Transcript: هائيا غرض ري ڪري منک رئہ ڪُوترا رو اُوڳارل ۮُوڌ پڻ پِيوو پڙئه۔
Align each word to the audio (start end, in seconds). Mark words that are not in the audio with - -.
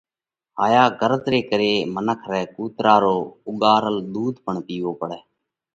هائيا 0.61 0.83
غرض 1.01 1.23
ري 1.33 1.41
ڪري 1.49 1.71
منک 1.95 2.21
رئہ 2.31 2.51
ڪُوترا 2.55 2.95
رو 3.03 3.17
اُوڳارل 3.45 3.97
ۮُوڌ 4.13 4.33
پڻ 4.45 4.55
پِيوو 4.67 4.91
پڙئه۔ 4.99 5.19